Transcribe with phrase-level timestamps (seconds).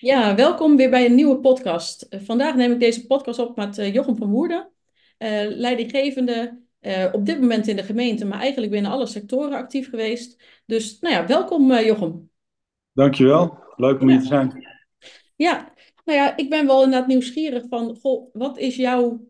[0.00, 2.02] Ja, welkom weer bij een nieuwe podcast.
[2.02, 4.70] Eh, vandaag neem ik deze podcast op met uh, Jochem van Woerden,
[5.18, 6.66] uh, leidinggevende
[7.12, 10.42] op dit moment in de gemeente, maar eigenlijk binnen alle sectoren actief geweest.
[10.66, 12.30] Dus nou ja, welkom Jochem.
[12.92, 14.66] Dankjewel, leuk om hier te zijn.
[15.36, 15.72] Ja,
[16.04, 19.28] nou ja, ik ben wel inderdaad nieuwsgierig van, goh, wat is jouw,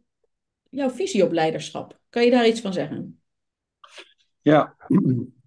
[0.71, 2.01] jouw visie op leiderschap?
[2.11, 3.21] Kan je daar iets van zeggen?
[4.41, 4.77] Ja,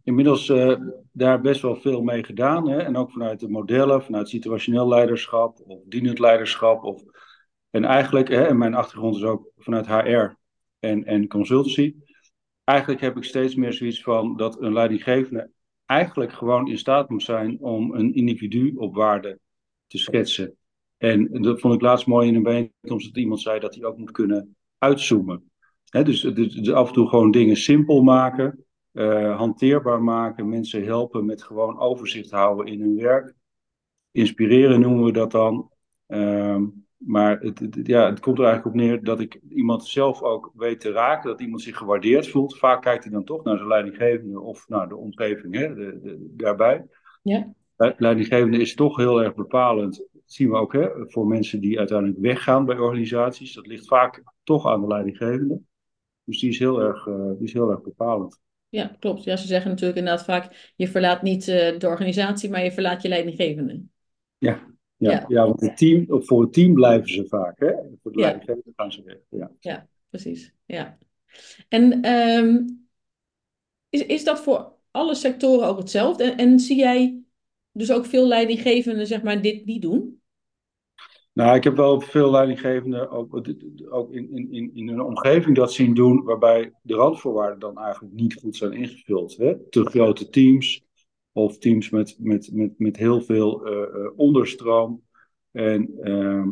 [0.04, 0.80] inmiddels uh,
[1.12, 2.70] daar best wel veel mee gedaan.
[2.70, 2.78] Hè?
[2.78, 6.84] En ook vanuit de modellen, vanuit situationeel leiderschap of dienend leiderschap.
[6.84, 7.04] Of,
[7.70, 10.36] en eigenlijk, hè, en mijn achtergrond is ook vanuit HR
[10.80, 11.96] en, en consultancy.
[12.64, 15.52] Eigenlijk heb ik steeds meer zoiets van dat een leidinggevende
[15.86, 19.40] eigenlijk gewoon in staat moet zijn om een individu op waarde
[19.88, 20.56] te schetsen.
[20.98, 23.98] En dat vond ik laatst mooi in een bijeenkomst dat iemand zei dat hij ook
[23.98, 25.52] moet kunnen uitzoomen.
[25.86, 31.44] dus, dus af en toe gewoon dingen simpel maken uh, hanteerbaar maken, mensen helpen met
[31.44, 33.34] gewoon overzicht houden in hun werk.
[34.12, 35.72] Inspireren noemen we dat dan.
[36.08, 36.62] Uh,
[36.98, 40.52] maar het, het, ja, het komt er eigenlijk op neer dat ik iemand zelf ook
[40.56, 42.58] weet te raken, dat iemand zich gewaardeerd voelt.
[42.58, 46.34] Vaak kijkt hij dan toch naar zijn leidinggevende of naar de omgeving hè, de, de,
[46.36, 46.86] daarbij.
[47.22, 47.54] Ja.
[47.98, 49.98] Leidinggevende is toch heel erg bepalend.
[50.12, 53.54] Dat zien we ook hè, voor mensen die uiteindelijk weggaan bij organisaties.
[53.54, 55.62] Dat ligt vaak toch aan de leidinggevende.
[56.24, 58.40] Dus die is heel erg, uh, die is heel erg bepalend.
[58.72, 59.24] Ja, klopt.
[59.24, 63.02] Ja, ze zeggen natuurlijk inderdaad vaak, je verlaat niet uh, de organisatie, maar je verlaat
[63.02, 63.82] je leidinggevende.
[64.38, 65.26] Ja, ja, ja.
[65.28, 67.74] ja want het team, voor het team blijven ze vaak, hè?
[68.02, 68.26] Voor de ja.
[68.26, 69.18] leidinggevende gaan ze weg.
[69.30, 70.54] Ja, ja precies.
[70.66, 70.98] Ja.
[71.70, 72.86] En um,
[73.90, 76.24] is, is dat voor alle sectoren ook hetzelfde?
[76.24, 77.22] En, en zie jij
[77.72, 80.21] dus ook veel leidinggevenden, zeg maar, dit niet doen?
[81.34, 83.42] Nou, ik heb wel veel leidinggevenden ook,
[83.90, 88.34] ook in, in, in hun omgeving dat zien doen, waarbij de randvoorwaarden dan eigenlijk niet
[88.34, 89.38] goed zijn ingevuld.
[89.38, 89.70] Hè?
[89.70, 90.86] Te grote teams
[91.32, 95.02] of teams met, met, met, met heel veel uh, onderstroom.
[95.52, 96.48] En uh,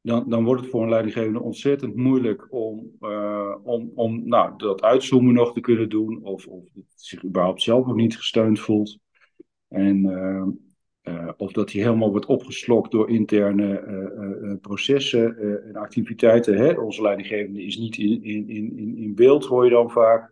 [0.00, 4.82] dan, dan wordt het voor een leidinggevende ontzettend moeilijk om, uh, om, om nou, dat
[4.82, 6.64] uitzoomen nog te kunnen doen, of, of
[6.94, 8.98] zich überhaupt zelf nog niet gesteund voelt.
[9.68, 10.04] En
[11.08, 16.56] uh, of dat hij helemaal wordt opgeslokt door interne uh, uh, processen en activiteiten.
[16.56, 16.72] Hè?
[16.72, 20.30] Onze leidinggevende is niet in, in, in, in beeld, hoor je dan vaak.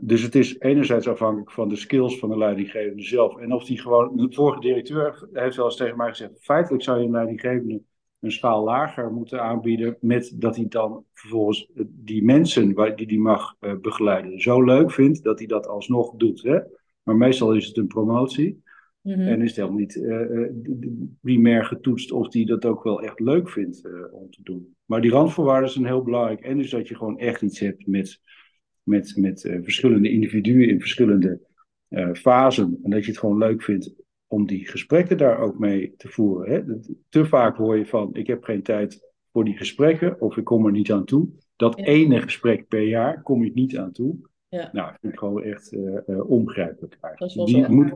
[0.00, 3.36] dus het is enerzijds afhankelijk van de skills van de leidinggevende zelf.
[3.36, 4.16] En of die gewoon.
[4.16, 7.82] De vorige directeur heeft wel eens tegen mij gezegd: feitelijk zou je een leidinggevende
[8.20, 9.96] een schaal lager moeten aanbieden.
[10.00, 15.38] Met dat hij dan vervolgens die mensen die hij mag begeleiden zo leuk vindt dat
[15.38, 16.42] hij dat alsnog doet.
[16.42, 16.58] Hè?
[17.02, 18.62] Maar meestal is het een promotie.
[19.04, 19.20] Mhm.
[19.20, 20.48] En is het helemaal niet uh,
[21.20, 24.74] primair getoetst of die dat ook wel echt leuk vindt uh, om te doen.
[24.84, 26.40] Maar die randvoorwaarden zijn heel belangrijk.
[26.40, 28.20] En dus dat je gewoon echt iets hebt met,
[28.82, 31.40] met, met verschillende individuen in verschillende
[32.12, 32.78] fasen.
[32.82, 33.94] En dat je het gewoon leuk vindt
[34.26, 36.52] om die gesprekken daar ook mee te voeren.
[36.52, 36.80] Hè?
[37.08, 40.66] Te vaak hoor je van, ik heb geen tijd voor die gesprekken of ik kom
[40.66, 41.28] er niet aan toe.
[41.56, 44.16] Dat ene gesprek per jaar kom ik niet aan toe.
[44.48, 44.70] Ja.
[44.72, 45.76] Nou, dat vind ik gewoon echt
[46.26, 47.46] onbegrijpelijk eigenlijk.
[47.46, 47.92] Die moet,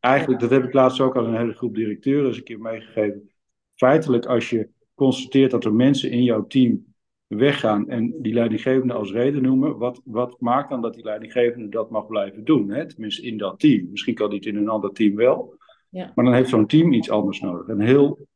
[0.00, 3.30] eigenlijk, dat heb ik laatst ook aan een hele groep directeuren eens een keer meegegeven.
[3.74, 6.94] Feitelijk, als je constateert dat er mensen in jouw team
[7.26, 11.90] weggaan en die leidinggevende als reden noemen, wat, wat maakt dan dat die leidinggevende dat
[11.90, 12.70] mag blijven doen?
[12.70, 12.86] Hè?
[12.86, 13.88] Tenminste, in dat team.
[13.90, 15.58] Misschien kan dit in een ander team wel.
[15.88, 16.12] Ja.
[16.14, 17.68] Maar dan heeft zo'n team iets anders nodig.
[17.68, 18.26] En heel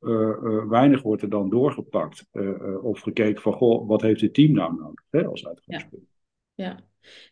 [0.00, 2.26] uh, uh, weinig wordt er dan doorgepakt.
[2.32, 6.06] Uh, of gekeken van, goh, wat heeft het team nou nodig hè, als uitgangspunt.
[6.54, 6.64] Ja.
[6.64, 6.78] ja.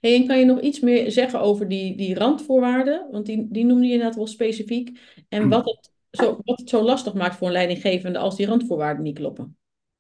[0.00, 3.08] Hey, en kan je nog iets meer zeggen over die, die randvoorwaarden?
[3.10, 4.98] Want die, die noemde je inderdaad wel specifiek.
[5.28, 9.03] En wat het, zo, wat het zo lastig maakt voor een leidinggevende als die randvoorwaarden
[9.03, 9.56] niet kloppen.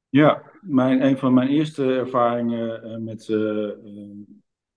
[0.08, 3.70] Ja, mijn, een van mijn eerste ervaringen uh, met, uh,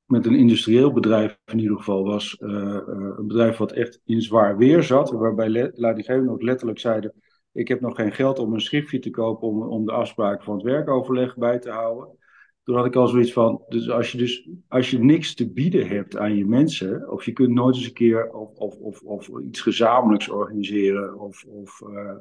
[0.05, 4.57] met een industrieel bedrijf in ieder geval was uh, een bedrijf wat echt in zwaar
[4.57, 5.11] weer zat.
[5.11, 7.13] Waarbij leidinggevenden ook letterlijk zeiden,
[7.51, 10.53] ik heb nog geen geld om een schriftje te kopen om, om de afspraken van
[10.53, 12.21] het werkoverleg bij te houden
[12.63, 15.87] toen had ik al zoiets van, dus als je, dus, als je niks te bieden
[15.87, 19.29] hebt aan je mensen, of je kunt nooit eens een keer of, of, of, of
[19.41, 22.15] iets gezamenlijks organiseren, of, of uh,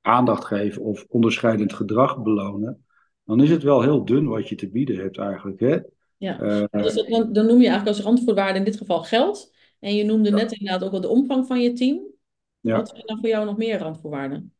[0.00, 2.84] aandacht geven, of onderscheidend gedrag belonen,
[3.24, 5.60] dan is het wel heel dun wat je te bieden hebt eigenlijk.
[5.60, 5.78] Hè?
[6.16, 9.54] Ja, uh, dus dan, dan noem je eigenlijk als randvoorwaarde in dit geval geld.
[9.80, 12.00] En je noemde net inderdaad ook wel de omvang van je team.
[12.60, 12.76] Ja.
[12.76, 14.55] Wat zijn dan voor jou nog meer randvoorwaarden?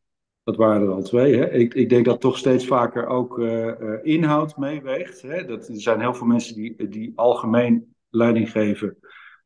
[0.46, 1.36] Dat waren er al twee.
[1.36, 1.50] Hè?
[1.50, 3.72] Ik, ik denk dat toch steeds vaker ook uh,
[4.02, 5.22] inhoud meeweegt.
[5.22, 5.44] Hè?
[5.44, 8.96] Dat, er zijn heel veel mensen die, die algemeen leiding geven.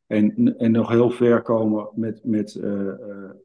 [0.06, 2.92] En, en nog heel ver komen met, met uh,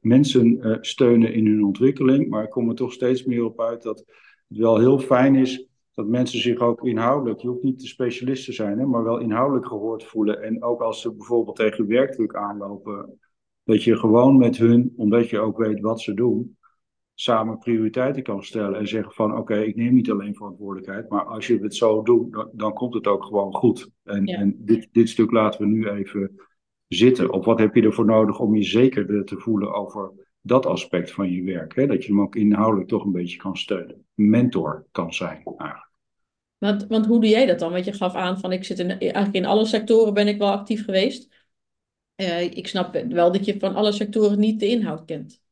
[0.01, 2.29] mensen steunen in hun ontwikkeling.
[2.29, 4.03] Maar ik kom er toch steeds meer op uit dat
[4.45, 8.45] het wel heel fijn is dat mensen zich ook inhoudelijk, je hoeft niet de specialist
[8.45, 10.41] te zijn, hè, maar wel inhoudelijk gehoord voelen.
[10.41, 13.19] En ook als ze bijvoorbeeld tegen werkdruk aanlopen,
[13.63, 16.57] Dat je gewoon met hun, omdat je ook weet wat ze doen,
[17.15, 21.47] samen prioriteiten kan stellen en zeggen van oké, ik neem niet alleen verantwoordelijkheid, maar als
[21.47, 23.89] je het zo doet, dan, dan komt het ook gewoon goed.
[24.03, 26.35] En, en dit, dit stuk laten we nu even
[26.88, 27.31] zitten.
[27.31, 31.31] Of wat heb je ervoor nodig om je zeker te voelen over dat aspect van
[31.31, 31.75] je werk?
[31.75, 31.88] Hè?
[31.88, 34.06] Dat je hem ook inhoudelijk toch een beetje kan steunen.
[34.13, 35.94] Mentor kan zijn eigenlijk.
[36.57, 37.71] Want, want hoe doe jij dat dan?
[37.71, 40.51] Want je gaf aan van ik zit in, eigenlijk in alle sectoren ben ik wel
[40.51, 41.47] actief geweest.
[42.21, 45.44] Uh, ik snap wel dat je van alle sectoren niet de inhoud kent.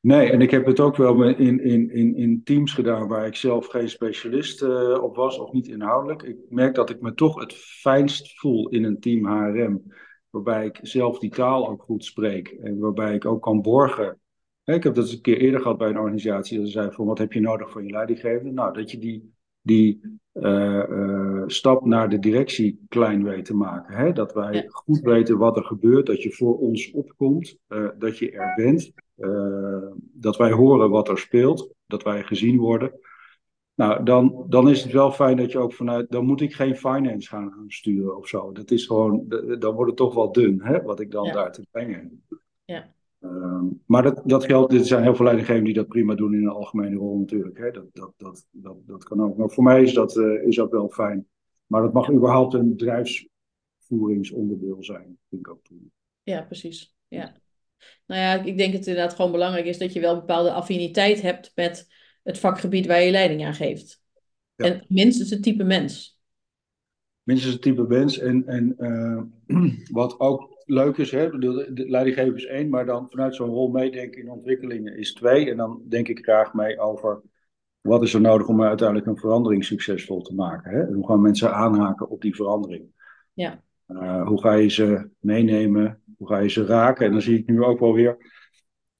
[0.00, 3.36] Nee, en ik heb het ook wel in, in, in, in teams gedaan waar ik
[3.36, 6.22] zelf geen specialist uh, op was, of niet inhoudelijk.
[6.22, 9.82] Ik merk dat ik me toch het fijnst voel in een team HRM,
[10.30, 14.18] waarbij ik zelf die taal ook goed spreek en waarbij ik ook kan borgen.
[14.64, 17.06] Ik heb dat eens een keer eerder gehad bij een organisatie, dat ze zei van
[17.06, 18.52] wat heb je nodig voor je leidinggevende?
[18.52, 19.32] Nou, dat je die
[19.62, 20.00] die
[20.32, 23.96] uh, stap naar de directie klein weet te maken.
[23.96, 24.12] Hè?
[24.12, 27.56] Dat wij goed weten wat er gebeurt, dat je voor ons opkomt,
[27.98, 28.92] dat je er bent,
[30.12, 32.92] dat wij horen wat er speelt, dat wij gezien worden.
[33.74, 36.10] Nou, dan, dan is het wel fijn dat je ook vanuit.
[36.10, 38.52] Dan moet ik geen finance gaan sturen of zo.
[38.52, 39.24] Dat is gewoon.
[39.58, 42.24] Dan wordt het toch wel dun, hè, wat ik dan daar te brengen.
[42.64, 42.92] Ja.
[43.20, 46.42] Ehm, maar dat, dat geldt, er zijn heel veel leidinggevenden die dat prima doen in
[46.42, 47.58] een algemene rol natuurlijk.
[47.58, 47.70] Hè.
[47.70, 49.36] Dat, dat, dat, dat, dat kan ook.
[49.36, 51.26] Maar voor mij is dat, uh, is dat wel fijn.
[51.66, 55.60] Maar dat mag überhaupt een bedrijfsvoeringsonderdeel zijn, vind ik ook.
[56.22, 56.94] Ja, precies.
[57.08, 57.34] Ja.
[58.06, 60.52] Nou ja, ik denk dat het inderdaad gewoon belangrijk is dat je wel een bepaalde
[60.52, 61.88] affiniteit hebt met
[62.22, 64.02] het vakgebied waar je leiding aan geeft.
[64.54, 64.64] Ja.
[64.64, 66.20] En minstens het type mens.
[67.22, 68.18] Minstens het type mens.
[68.18, 69.22] En, en uh,
[70.00, 73.70] wat ook leuk is, hè, de, de leidinggever is één, maar dan vanuit zo'n rol
[73.70, 75.50] meedenken in ontwikkelingen is twee.
[75.50, 77.22] En dan denk ik graag mee over
[77.80, 80.70] wat is er nodig om uiteindelijk een verandering succesvol te maken.
[80.70, 80.94] Hè?
[80.94, 82.84] Hoe gaan mensen aanhaken op die verandering?
[83.32, 83.62] Ja.
[83.88, 86.02] Uh, hoe ga je ze meenemen?
[86.20, 87.06] Hoe ga je ze raken?
[87.06, 88.16] En dan zie ik nu ook wel weer.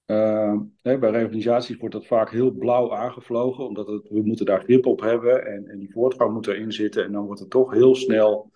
[0.06, 4.62] Uh, hè, bij reorganisaties wordt dat vaak heel blauw aangevlogen, omdat het, we moeten daar
[4.62, 7.04] grip op hebben en, en die voortgang moet erin zitten.
[7.04, 8.52] En dan wordt het toch heel snel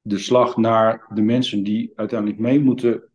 [0.00, 3.10] de slag naar de mensen die uiteindelijk mee moeten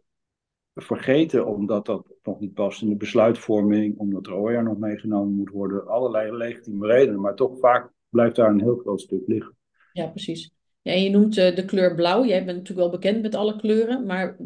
[0.73, 5.50] vergeten, omdat dat nog niet past in de besluitvorming, omdat er OER nog meegenomen moet
[5.50, 9.57] worden, allerlei legitieme redenen, maar toch vaak blijft daar een heel groot stuk liggen.
[9.91, 10.54] Ja, precies.
[10.85, 12.25] Ja, je noemt uh, de kleur blauw.
[12.25, 14.37] Jij bent natuurlijk wel bekend met alle kleuren, maar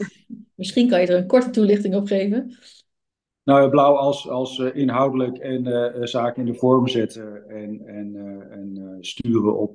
[0.54, 2.56] misschien kan je er een korte toelichting op geven.
[3.42, 8.16] Nou, blauw als, als uh, inhoudelijk en uh, zaken in de vorm zetten en, en,
[8.50, 9.74] en sturen op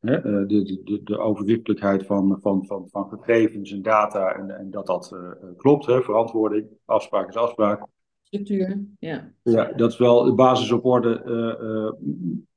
[0.00, 5.16] de, de, de overzichtelijkheid van, van, van, van gegevens en data en, en dat dat
[5.56, 5.86] klopt.
[5.86, 6.02] Hè?
[6.02, 7.86] Verantwoording, afspraak is afspraak.
[8.22, 9.32] Structuur, ja.
[9.42, 11.22] Ja, dat is wel de basis op orde.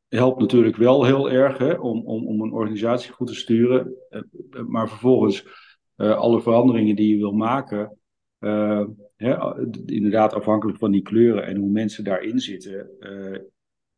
[0.10, 3.96] Helpt natuurlijk wel heel erg hè, om, om, om een organisatie goed te sturen.
[4.68, 5.48] maar vervolgens
[5.96, 7.98] alle veranderingen die je wil maken
[9.86, 12.90] inderdaad afhankelijk van die kleuren en hoe mensen daarin zitten.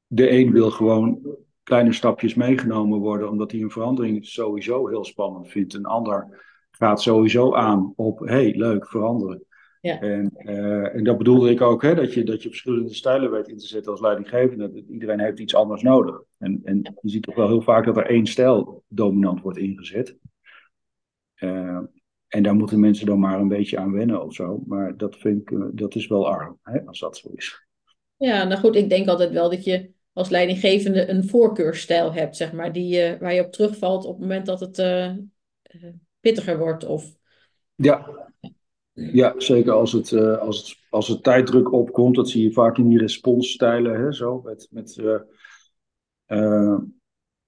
[0.07, 1.19] De een wil gewoon
[1.63, 5.73] kleine stapjes meegenomen worden, omdat hij een verandering sowieso heel spannend vindt.
[5.73, 6.41] Een ander
[6.71, 9.45] gaat sowieso aan op, hey, leuk, veranderen.
[9.81, 9.99] Ja.
[9.99, 13.47] En, uh, en dat bedoelde ik ook, hè, dat, je, dat je verschillende stijlen weet
[13.47, 14.83] in te zetten als leidinggevende.
[14.89, 16.21] Iedereen heeft iets anders nodig.
[16.37, 20.17] En, en je ziet toch wel heel vaak dat er één stijl dominant wordt ingezet.
[21.39, 21.79] Uh,
[22.27, 24.63] en daar moeten mensen dan maar een beetje aan wennen of zo.
[24.65, 27.65] Maar dat vind ik, eh, dat is wel arm, hè, als dat zo is.
[28.17, 32.53] Ja, nou goed, ik denk altijd wel dat je als leidinggevende een voorkeursstijl hebt, zeg
[32.53, 34.77] maar, die, waar je op terugvalt op het moment dat het
[36.19, 36.85] pittiger wordt.
[36.85, 37.15] Of...
[37.75, 38.29] Ja.
[38.93, 42.89] Ja, zeker als het, als, het, als het tijddruk opkomt, dat zie je vaak in
[42.89, 44.97] die responsstijlen, hè, zo, met, met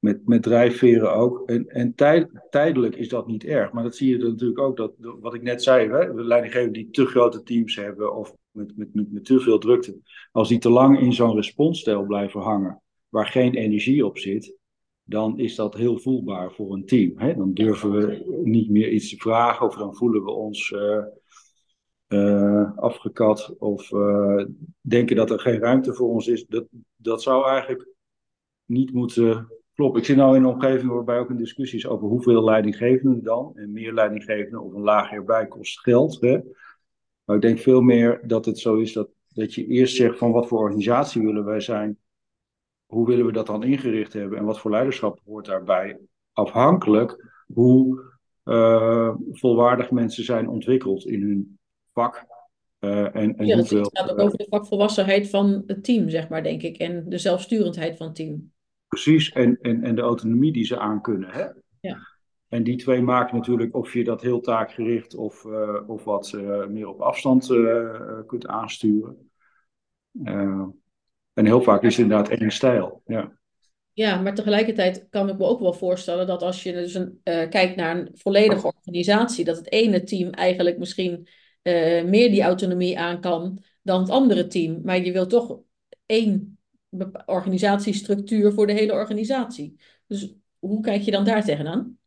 [0.04, 1.44] met, met drijfveren ook.
[1.46, 3.72] En, en tijd, tijdelijk is dat niet erg.
[3.72, 7.06] Maar dat zie je natuurlijk ook, dat, wat ik net zei, hè, leidinggevenden die te
[7.06, 9.98] grote teams hebben of met, met, met, te veel drukte.
[10.32, 14.58] Als die te lang in zo'n responsstijl blijven hangen, waar geen energie op zit,
[15.04, 17.14] dan is dat heel voelbaar voor een team.
[17.16, 17.36] Hè?
[17.36, 20.76] Dan durven we niet meer iets te vragen of dan voelen we ons
[22.14, 24.46] uh, afgekat of uh,
[24.82, 26.46] denken dat er geen ruimte voor ons is.
[26.46, 26.66] Dat,
[26.96, 27.88] dat zou eigenlijk
[28.66, 32.08] niet moeten Klopt, ik zit nu in een omgeving waarbij ook een discussie is over
[32.08, 33.52] hoeveel leidinggevenden dan.
[33.56, 36.22] En meer leidinggevenden of een laag erbij kost geld.
[36.22, 36.40] Hè?
[37.24, 40.32] Maar ik denk veel meer dat het zo is dat, dat je eerst zegt van
[40.32, 41.98] wat voor organisatie willen wij zijn.
[42.86, 46.00] Hoe willen we dat dan ingericht hebben en wat voor leiderschap hoort daarbij.
[46.32, 48.12] Afhankelijk hoe
[48.46, 51.60] uh, volwaardig mensen zijn ontwikkeld in hun
[51.94, 52.26] vak.
[52.80, 56.30] Uh, en, en ja, hoeveel, het gaat ook over de vakvolwassenheid van het team, zeg
[56.30, 56.78] maar, denk ik.
[56.78, 58.52] En de zelfsturendheid van het team.
[58.88, 61.30] Precies, en, en, en de autonomie die ze aankunnen.
[61.30, 61.46] Hè?
[61.80, 61.98] Ja.
[62.48, 65.46] en die twee maken natuurlijk of je dat heel taakgericht of,
[65.88, 66.34] of wat
[66.70, 67.48] meer op afstand
[68.28, 69.30] kunt aansturen.
[71.34, 73.02] en heel vaak is het inderdaad één stijl.
[73.06, 73.38] Ja.
[73.94, 77.76] Ja, maar tegelijkertijd kan ik me ook wel voorstellen dat als je dus een, kijkt
[77.76, 81.28] naar een volledige organisatie, dat het ene team eigenlijk misschien
[82.06, 84.82] meer die autonomie aan kan dan het andere team.
[84.84, 85.60] Maar je wil toch
[86.06, 86.58] één
[87.26, 89.80] organisatiestructuur voor de hele organisatie.
[90.08, 91.98] Dus hoe kijk je dan daar tegenaan?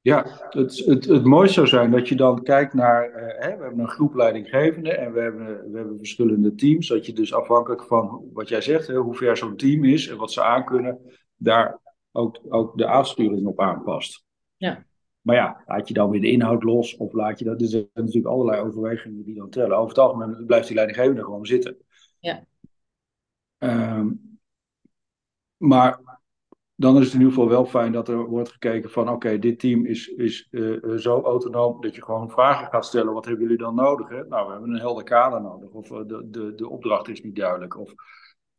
[0.00, 3.62] Ja, het, het, het mooiste zou zijn dat je dan kijkt naar, uh, hè, we
[3.62, 6.88] hebben een groep leidinggevenden en we hebben, we hebben verschillende teams.
[6.88, 10.16] Dat je dus afhankelijk van wat jij zegt, hè, hoe ver zo'n team is en
[10.16, 10.98] wat ze aankunnen,
[11.36, 11.80] daar
[12.12, 14.24] ook, ook de aansturing op aanpast.
[14.56, 14.86] Ja.
[15.24, 17.60] Maar ja, laat je dan weer de inhoud los of laat je dat.
[17.60, 19.76] Er zijn natuurlijk allerlei overwegingen die dan tellen.
[19.76, 21.76] Over het algemeen blijft die leidinggevende gewoon zitten.
[22.18, 22.44] Ja.
[23.58, 24.38] Um,
[25.56, 26.20] maar
[26.74, 29.58] dan is het in ieder geval wel fijn dat er wordt gekeken van oké, dit
[29.58, 33.12] team is, is uh, zo autonoom dat je gewoon vragen gaat stellen.
[33.12, 34.08] Wat hebben jullie dan nodig?
[34.08, 34.24] Hè?
[34.24, 35.70] Nou, we hebben een helder kader nodig.
[35.70, 37.78] Of uh, de, de, de opdracht is niet duidelijk.
[37.78, 37.94] Of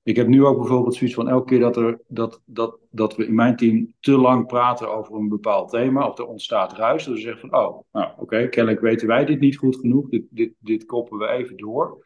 [0.05, 3.25] ik heb nu ook bijvoorbeeld zoiets van elke keer dat, er, dat, dat, dat we
[3.25, 7.13] in mijn team te lang praten over een bepaald thema, of er ontstaat ruis, dus
[7.13, 10.53] we zeggen van, oh, nou oké, kennelijk weten wij dit niet goed genoeg, dit, dit,
[10.59, 12.05] dit koppen we even door.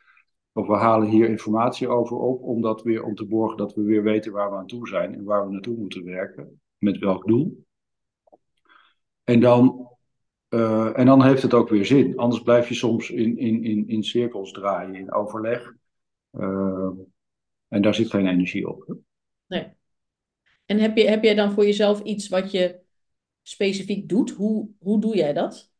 [0.53, 3.81] Of we halen hier informatie over op, om, dat weer, om te borgen dat we
[3.81, 7.27] weer weten waar we aan toe zijn en waar we naartoe moeten werken, met welk
[7.27, 7.65] doel.
[9.23, 9.87] En dan,
[10.49, 12.17] uh, en dan heeft het ook weer zin.
[12.17, 15.73] Anders blijf je soms in, in, in, in cirkels draaien, in overleg.
[16.31, 16.89] Uh,
[17.69, 18.95] en daar zit geen energie op.
[19.47, 19.67] Nee.
[20.65, 22.79] En heb, je, heb jij dan voor jezelf iets wat je
[23.41, 24.31] specifiek doet?
[24.31, 25.71] Hoe, hoe doe jij dat?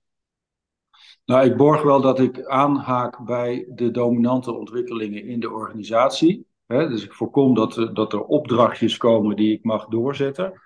[1.26, 6.48] Nou, ik borg wel dat ik aanhaak bij de dominante ontwikkelingen in de organisatie.
[6.66, 10.62] Dus ik voorkom dat, dat er opdrachtjes komen die ik mag doorzetten.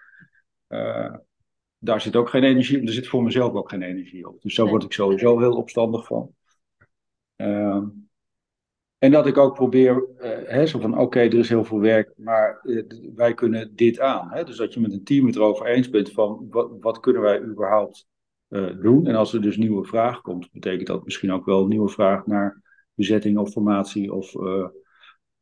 [0.67, 1.15] Uh,
[1.77, 2.87] daar zit ook geen energie op.
[2.87, 4.41] Er zit voor mezelf ook geen energie op.
[4.41, 6.35] Dus zo word ik sowieso heel opstandig van.
[7.37, 7.83] Uh,
[9.03, 12.13] en dat ik ook probeer, uh, hè, zo van oké, er is heel veel werk,
[12.17, 12.83] maar uh,
[13.15, 14.31] wij kunnen dit aan.
[14.31, 14.43] Hè?
[14.43, 17.41] Dus dat je met een team het erover eens bent van wat, wat kunnen wij
[17.41, 18.07] überhaupt
[18.49, 19.07] uh, doen.
[19.07, 22.25] En als er dus nieuwe vraag komt, betekent dat misschien ook wel een nieuwe vraag
[22.25, 22.61] naar
[22.93, 24.35] bezetting of formatie of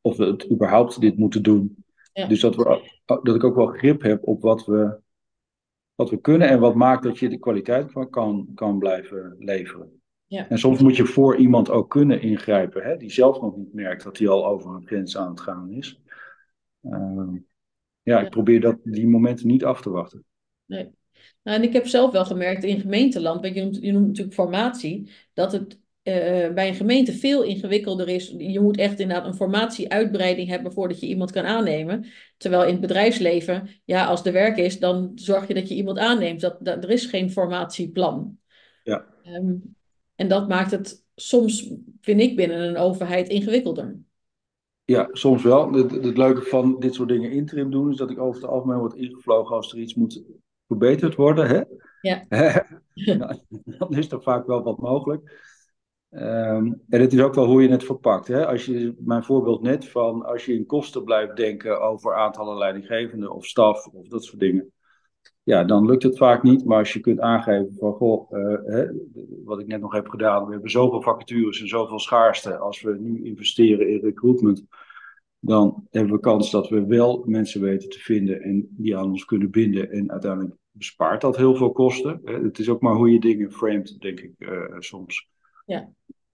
[0.01, 1.84] of we het überhaupt dit moeten doen.
[2.13, 2.27] Ja.
[2.27, 5.00] Dus dat, we, dat ik ook wel grip heb op wat we,
[5.96, 10.00] wat we kunnen en wat maakt dat je de kwaliteit van kan, kan blijven leveren.
[10.31, 10.50] Ja.
[10.50, 14.03] En soms moet je voor iemand ook kunnen ingrijpen, hè, die zelf nog niet merkt
[14.03, 16.01] dat hij al over een grens aan het gaan is.
[16.81, 17.27] Uh,
[18.01, 20.25] ja, ik probeer dat, die momenten niet af te wachten.
[20.65, 20.89] Nee.
[21.43, 25.11] Nou, en ik heb zelf wel gemerkt in gemeenteland, je noemt, je noemt natuurlijk formatie,
[25.33, 28.35] dat het uh, bij een gemeente veel ingewikkelder is.
[28.38, 32.05] Je moet echt inderdaad een formatieuitbreiding hebben voordat je iemand kan aannemen.
[32.38, 35.97] Terwijl in het bedrijfsleven, ja, als er werk is, dan zorg je dat je iemand
[35.97, 36.41] aanneemt.
[36.41, 38.38] Dat, dat, er is geen formatieplan.
[38.83, 39.05] Ja.
[39.25, 39.79] Um,
[40.22, 44.00] en dat maakt het soms, vind ik, binnen een overheid ingewikkelder.
[44.86, 45.74] Ja, soms wel.
[45.74, 48.80] Het, het leuke van dit soort dingen interim doen is dat ik over het algemeen
[48.80, 50.24] word ingevlogen als er iets moet
[50.68, 51.48] verbeterd worden.
[51.48, 51.62] Hè?
[52.01, 52.25] Ja.
[52.94, 53.36] Nou,
[53.78, 55.22] dan is er vaak wel wat mogelijk.
[56.10, 58.28] Um, en het is ook wel hoe je het verpakt.
[58.28, 58.48] Hè?
[58.48, 63.32] Als je, mijn voorbeeld net van als je in kosten blijft denken over aantallen leidinggevenden
[63.32, 64.72] of staf of dat soort dingen
[65.43, 66.65] ja, dan lukt het vaak niet.
[66.65, 68.86] Maar als je kunt aangeven van, goh, uh, hè,
[69.43, 72.57] wat ik net nog heb gedaan, we hebben zoveel vacatures en zoveel schaarste.
[72.57, 74.65] Als we nu investeren in recruitment,
[75.39, 79.25] dan hebben we kans dat we wel mensen weten te vinden en die aan ons
[79.25, 79.91] kunnen binden.
[79.91, 82.21] En uiteindelijk bespaart dat heel veel kosten.
[82.24, 85.29] Het is ook maar hoe je dingen framet, denk ik, uh, soms.
[85.65, 85.89] Ja.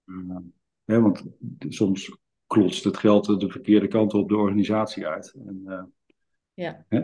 [0.05, 0.37] Uh,
[0.85, 1.23] hè, want
[1.59, 5.35] soms klotst het geld de verkeerde kant op de organisatie uit.
[5.45, 5.91] En,
[6.53, 6.85] ja.
[6.87, 7.01] Hè?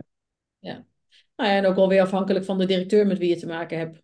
[0.60, 0.86] ja.
[1.44, 4.04] En ook alweer afhankelijk van de directeur met wie je te maken hebt.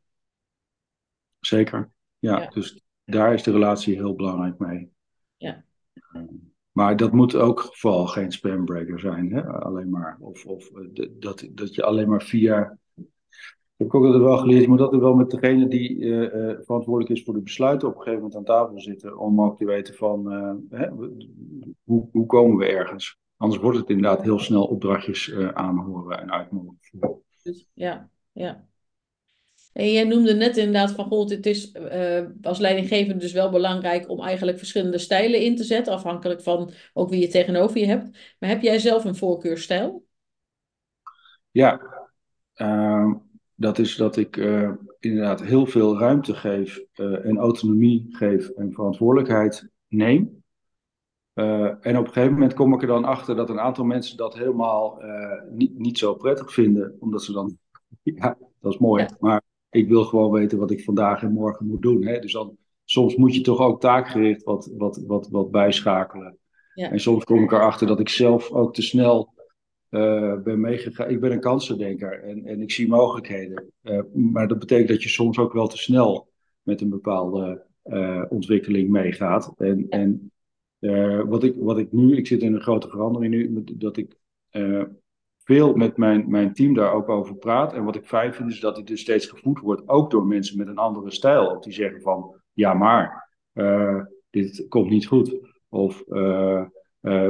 [1.40, 2.40] Zeker, ja.
[2.40, 2.48] ja.
[2.48, 4.92] Dus daar is de relatie heel belangrijk mee.
[5.38, 5.64] Ja.
[6.72, 9.48] Maar dat moet ook vooral geen spambreaker zijn, hè?
[9.48, 10.18] alleen maar.
[10.20, 12.78] Of, of eh, dat, dat je alleen maar via.
[12.96, 16.56] Ik heb ook altijd wel geleerd, je moet altijd wel met degene die uh, uh,
[16.62, 19.18] verantwoordelijk is voor de besluiten op een gegeven moment aan tafel zitten.
[19.18, 20.90] Om ook te weten van uh, hè,
[21.84, 23.20] hoe, hoe komen we ergens.
[23.38, 27.22] Anders wordt het inderdaad heel snel opdrachtjes aanhoren en uitnodigen.
[27.52, 28.68] Dus, ja, ja.
[29.74, 34.10] En jij noemde net inderdaad van, goh, het is uh, als leidinggevende dus wel belangrijk
[34.10, 38.36] om eigenlijk verschillende stijlen in te zetten, afhankelijk van ook wie je tegenover je hebt.
[38.40, 40.06] Maar heb jij zelf een voorkeurstijl?
[41.52, 41.82] Ja,
[42.56, 43.14] uh,
[43.56, 46.82] dat is dat ik uh, inderdaad heel veel ruimte geef
[47.24, 50.39] en autonomie geef en verantwoordelijkheid neem.
[51.40, 54.18] Uh, en op een gegeven moment kom ik er dan achter dat een aantal mensen
[54.18, 57.58] dat helemaal uh, niet, niet zo prettig vinden, omdat ze dan,
[58.04, 59.18] ja, dat is mooi, ja.
[59.20, 62.06] maar ik wil gewoon weten wat ik vandaag en morgen moet doen.
[62.06, 62.20] Hè?
[62.20, 66.38] Dus dan, soms moet je toch ook taakgericht wat, wat, wat, wat bijschakelen.
[66.74, 66.92] Ja.
[66.92, 69.34] En soms kom ik erachter dat ik zelf ook te snel
[69.90, 71.10] uh, ben meegegaan.
[71.10, 73.72] Ik ben een kansendenker en, en ik zie mogelijkheden.
[74.14, 76.30] Maar dat betekent dat je soms ook wel te snel
[76.62, 77.66] met een bepaalde
[78.30, 79.54] ontwikkeling meegaat.
[79.58, 80.32] En, en
[81.28, 84.18] wat, ik, wat ik nu, ik zit in een grote verandering nu, dat ik
[85.44, 87.74] veel met mijn, mijn team daar ook over praat.
[87.74, 90.58] En wat ik fijn vind is dat dit dus steeds gevoed wordt, ook door mensen
[90.58, 91.52] met een andere stijl.
[91.52, 93.30] Ook die zeggen van, ja maar,
[94.30, 95.36] dit komt niet goed.
[95.70, 96.04] Of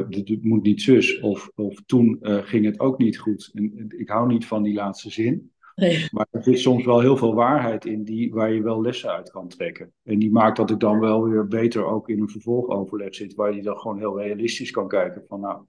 [0.10, 1.20] dit moet niet zus.
[1.20, 3.51] Of, of toen ging het ook niet goed.
[3.53, 5.51] En, ik hou niet van die laatste zin.
[5.79, 6.07] Nee.
[6.12, 9.31] Maar er zit soms wel heel veel waarheid in die, waar je wel lessen uit
[9.31, 9.93] kan trekken.
[10.03, 13.36] En die maakt dat ik dan wel weer beter ook in een vervolgoverleg zit.
[13.36, 15.65] Waar je dan gewoon heel realistisch kan kijken van nou,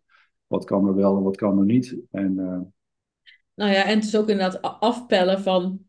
[0.46, 1.96] wat kan er wel en wat kan er niet.
[2.10, 2.60] En, uh...
[3.54, 5.80] Nou ja, en het is ook inderdaad afpellen van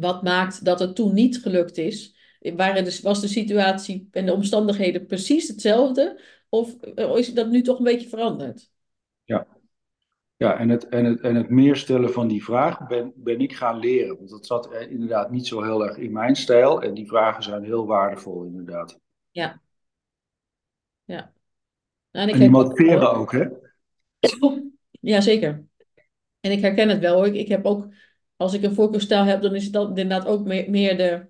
[0.00, 2.16] wat maakt dat het toen niet gelukt is.
[2.56, 6.20] Waren dus, was de situatie en de omstandigheden precies hetzelfde?
[6.48, 8.70] Of eh, is dat nu toch een beetje veranderd?
[9.24, 9.46] Ja,
[10.38, 13.52] ja en, het, en, het, en het meer stellen van die vraag ben, ben ik
[13.52, 14.16] gaan leren.
[14.16, 16.82] Want dat zat eh, inderdaad niet zo heel erg in mijn stijl.
[16.82, 18.98] En die vragen zijn heel waardevol, inderdaad.
[19.30, 19.60] Ja.
[21.04, 21.32] Ja.
[22.10, 23.46] Nou, en, ik die motiveren ook, hè?
[25.00, 25.64] Ja, zeker.
[26.40, 27.26] En ik herken het wel hoor.
[27.26, 27.86] Ik, ik heb ook,
[28.36, 31.26] als ik een voorkeurstijl heb, dan is het dan inderdaad ook meer, meer de,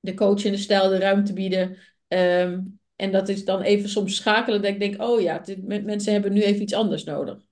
[0.00, 1.76] de coach in de stijl, de ruimte bieden.
[2.08, 6.12] Um, en dat is dan even soms schakelen dat ik denk, oh ja, dit, mensen
[6.12, 7.44] hebben nu even iets anders nodig.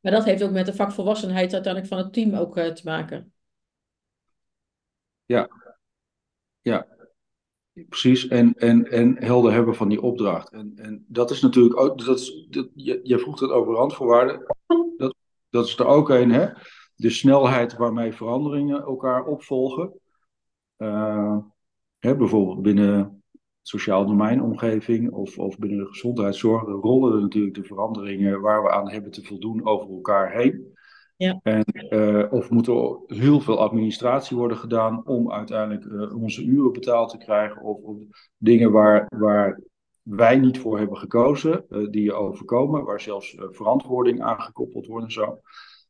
[0.00, 3.32] Maar dat heeft ook met de vakvolwassenheid uiteindelijk van het team ook uh, te maken.
[5.24, 5.48] Ja,
[6.60, 6.86] ja,
[7.88, 8.28] precies.
[8.28, 10.50] En, en, en helder hebben van die opdracht.
[10.50, 14.46] En, en dat is natuurlijk ook, dat is, dat, je, je vroeg het over randvoorwaarden.
[14.96, 15.14] Dat,
[15.50, 16.48] dat is er ook een, hè?
[16.94, 20.00] De snelheid waarmee veranderingen elkaar opvolgen.
[20.78, 21.38] Uh,
[21.98, 23.17] hè, bijvoorbeeld binnen
[23.68, 28.90] sociaal domeinomgeving of, of binnen de gezondheidszorg rollen er natuurlijk de veranderingen waar we aan
[28.90, 30.76] hebben te voldoen over elkaar heen.
[31.16, 31.40] Ja.
[31.42, 36.72] En, uh, of moet er heel veel administratie worden gedaan om uiteindelijk uh, onze uren
[36.72, 37.62] betaald te krijgen.
[37.62, 37.96] Of, of,
[38.36, 39.60] dingen waar, waar
[40.02, 45.12] wij niet voor hebben gekozen, uh, die je overkomen, waar zelfs verantwoording aangekoppeld wordt en
[45.12, 45.40] zo.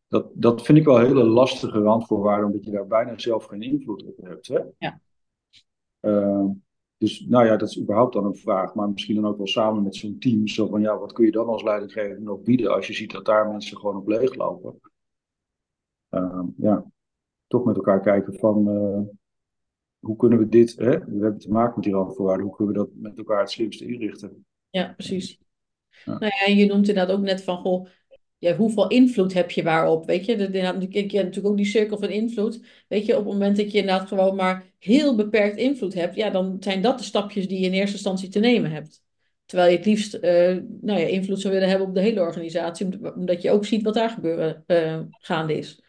[0.09, 4.05] Dat, dat vind ik wel hele lastige randvoorwaarden, omdat je daar bijna zelf geen invloed
[4.05, 4.49] op hebt.
[4.49, 4.61] Hè?
[4.79, 5.01] Ja.
[6.99, 9.83] Dus nou ja, dat is überhaupt dan een vraag, maar misschien dan ook wel samen
[9.83, 10.49] met zo'n team.
[10.49, 13.25] Zo van ja, wat kun je dan als leidinggever nog bieden als je ziet dat
[13.25, 14.81] daar mensen gewoon op leeglopen?
[16.11, 16.85] Uh, ja,
[17.47, 19.15] toch met elkaar kijken van uh,
[19.99, 20.99] hoe kunnen we dit, hè?
[20.99, 23.87] we hebben te maken met die randvoorwaarden, hoe kunnen we dat met elkaar het slimste
[23.87, 24.47] inrichten?
[24.71, 25.39] Ja, precies.
[26.05, 26.19] Ja.
[26.19, 27.89] Nou ja, en je noemt inderdaad ook net van, goh,
[28.38, 30.07] ja, hoeveel invloed heb je waarop?
[30.07, 32.64] Weet je, ik heb natuurlijk ook die cirkel van invloed.
[32.88, 36.31] Weet je, op het moment dat je inderdaad gewoon maar heel beperkt invloed hebt, ja,
[36.31, 39.03] dan zijn dat de stapjes die je in eerste instantie te nemen hebt.
[39.44, 40.22] Terwijl je het liefst uh,
[40.81, 43.94] nou ja, invloed zou willen hebben op de hele organisatie, omdat je ook ziet wat
[43.94, 45.83] daar gebeuren, uh, gaande is.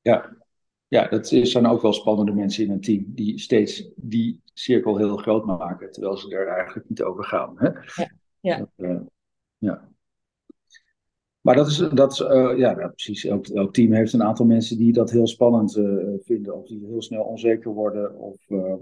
[0.00, 0.36] Ja.
[0.88, 5.16] ja, dat zijn ook wel spannende mensen in een team die steeds die cirkel heel
[5.16, 7.54] groot maken, terwijl ze er eigenlijk niet over gaan.
[7.56, 7.68] Hè?
[8.02, 8.10] Ja.
[8.40, 8.58] Ja.
[8.58, 9.00] Dat, uh,
[9.58, 9.91] ja.
[11.42, 13.24] Maar dat is, dat is uh, ja, precies.
[13.24, 17.02] Elk, team heeft een aantal mensen die dat heel spannend uh, vinden, of die heel
[17.02, 18.18] snel onzeker worden.
[18.18, 18.74] Of, uh...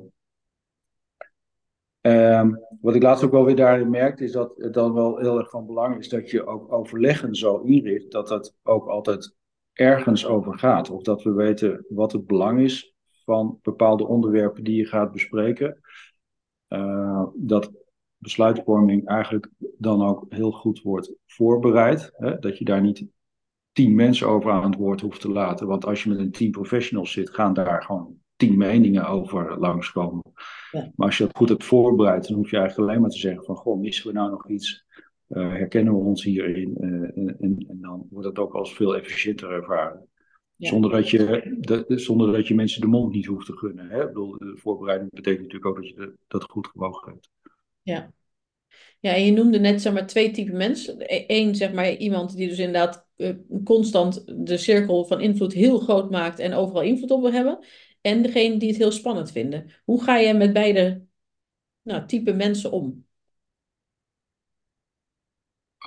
[2.01, 5.39] um, wat ik laatst ook wel weer daarin merkte, is dat het dan wel heel
[5.39, 9.35] erg van belang is dat je ook overleggen zo inricht dat het ook altijd
[9.73, 10.91] ergens over gaat.
[10.91, 12.95] Of dat we weten wat het belang is
[13.25, 15.81] van bepaalde onderwerpen die je gaat bespreken.
[17.35, 17.73] dat
[18.21, 22.13] besluitvorming eigenlijk dan ook heel goed wordt voorbereid.
[22.17, 22.39] Hè?
[22.39, 23.05] Dat je daar niet
[23.73, 25.67] tien mensen over aan het woord hoeft te laten.
[25.67, 30.23] Want als je met een team professionals zit, gaan daar gewoon tien meningen over langskomen.
[30.71, 30.93] Ja.
[30.97, 33.45] Maar als je dat goed hebt voorbereid, dan hoef je eigenlijk alleen maar te zeggen
[33.45, 34.85] van, goh, missen we nou nog iets?
[35.29, 36.77] Uh, herkennen we ons hierin?
[36.81, 40.09] Uh, en, en, dan wordt het ook als veel efficiënter ervaren.
[40.57, 40.69] Ja.
[40.69, 43.89] Zonder, dat je, de, zonder dat je mensen de mond niet hoeft te gunnen.
[43.89, 44.01] Hè?
[44.01, 47.31] Ik bedoel, de voorbereiding betekent natuurlijk ook dat je dat goed gewogen hebt.
[47.83, 48.13] Ja.
[49.01, 50.97] Ja, en je noemde net zeg maar twee typen mensen.
[51.27, 56.11] Eén, zeg maar, iemand die dus inderdaad uh, constant de cirkel van invloed heel groot
[56.11, 57.59] maakt en overal invloed op wil hebben.
[58.01, 59.71] En degene die het heel spannend vinden.
[59.85, 61.03] Hoe ga je met beide
[61.83, 63.05] nou, type mensen om?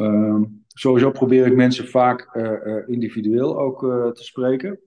[0.01, 3.79] Uh, sowieso probeer ik mensen vaak uh, individueel ook
[4.15, 4.79] te spreken.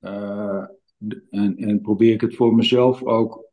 [0.00, 3.50] en, en probeer ik het voor mezelf ook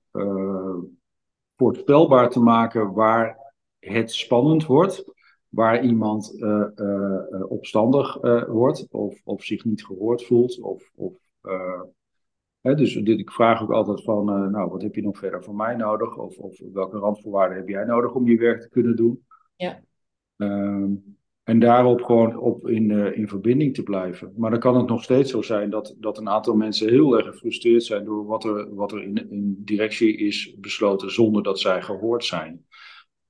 [1.56, 3.47] voorspelbaar te maken waar
[3.90, 5.06] het spannend wordt,
[5.50, 11.14] waar iemand uh, uh, opstandig uh, wordt of, of zich niet gehoord voelt of, of
[12.62, 16.18] dus ik vraag ook altijd van, nou, wat heb je nog verder van mij nodig?
[16.18, 19.26] Of, of welke randvoorwaarden heb jij nodig om je werk te kunnen doen?
[19.56, 19.82] Ja.
[20.38, 20.92] Ehm,
[21.44, 24.34] en daarop gewoon op in, in verbinding te blijven.
[24.36, 27.26] Maar dan kan het nog steeds zo zijn dat, dat een aantal mensen heel erg
[27.28, 31.82] gefrustreerd zijn door wat er, wat er in, in directie is besloten zonder dat zij
[31.82, 32.66] gehoord zijn.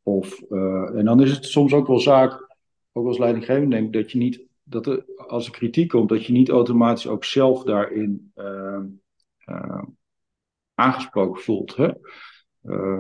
[0.08, 2.56] Of, uh, en dan is het soms ook wel zaak,
[2.92, 6.26] ook als leidinggevende denk ik, dat je niet, dat er, als er kritiek komt, dat
[6.26, 8.82] je niet automatisch ook zelf daarin uh,
[10.74, 11.76] aangesproken voelt.
[11.76, 11.92] Hè?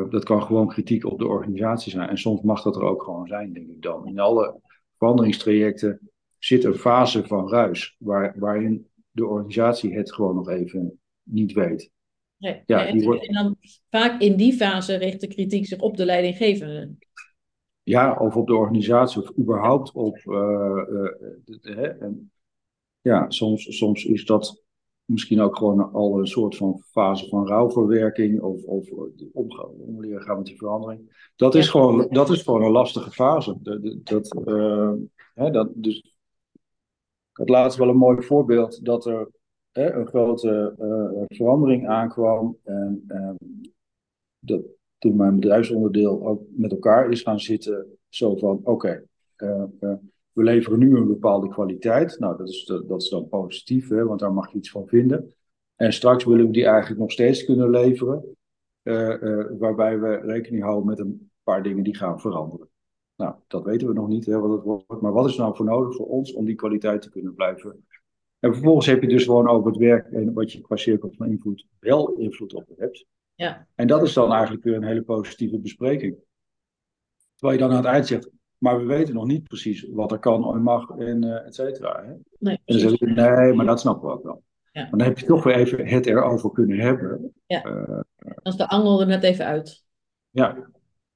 [0.09, 2.09] dat kan gewoon kritiek op de organisatie zijn.
[2.09, 4.07] En soms mag dat er ook gewoon zijn, denk ik dan.
[4.07, 4.61] In alle
[4.97, 11.53] veranderingstrajecten zit een fase van ruis, waar, waarin de organisatie het gewoon nog even niet
[11.53, 11.91] weet.
[12.37, 13.27] Ja, ja, en, wordt...
[13.27, 13.55] en, dan
[13.89, 16.95] vaak in die fase richt de kritiek zich op de leidinggevende.
[17.83, 20.17] Ja, of op de organisatie, of überhaupt op.
[20.25, 20.81] Uh,
[21.61, 22.31] uh, en,
[23.01, 24.63] ja, soms, soms is dat
[25.05, 28.89] misschien ook gewoon al een soort van fase van rouwverwerking of, of
[29.87, 31.31] omleren gaan met die verandering.
[31.35, 33.57] Dat is, gewoon, dat is gewoon een lastige fase.
[33.61, 34.91] Dat, dat, uh,
[35.33, 35.97] hè, dat, dus,
[37.31, 39.29] ik had laatst wel een mooi voorbeeld dat er
[39.77, 42.57] een grote uh, verandering aankwam.
[42.63, 43.31] En uh,
[44.39, 44.61] dat,
[44.97, 49.03] toen mijn bedrijfsonderdeel ook met elkaar is gaan zitten, zo van oké, okay,
[50.31, 52.19] we leveren nu een bepaalde kwaliteit.
[52.19, 55.33] Nou, dat is, dat, is dan positief, hè, want daar mag je iets van vinden.
[55.75, 58.35] En straks willen we die eigenlijk nog steeds kunnen leveren,
[59.59, 62.69] waarbij we rekening houden met een paar dingen die gaan veranderen.
[63.15, 65.01] Nou, dat weten we nog niet, hè, wat het wordt.
[65.01, 67.86] Maar wat is nou voor nodig voor ons om die kwaliteit te kunnen blijven?
[68.39, 71.29] En vervolgens heb je dus gewoon over het werk en wat je qua cirkel van
[71.29, 73.05] invloed wel invloed op hebt.
[73.35, 73.67] Ja.
[73.75, 76.15] En dat is dan eigenlijk weer een hele positieve bespreking.
[77.35, 80.19] Terwijl je dan aan het eind zegt, maar we weten nog niet precies wat er
[80.19, 82.03] kan en mag en uh, et cetera.
[82.05, 82.13] Hè?
[82.39, 84.43] Nee, en dan zeg ik, nee, maar dat snappen we ook wel.
[84.71, 84.81] Ja.
[84.81, 87.33] Maar dan heb je toch weer even het erover kunnen hebben.
[87.45, 87.65] Ja.
[87.65, 87.99] Uh,
[88.43, 89.85] Als de angel er net even uit.
[90.29, 90.69] Ja,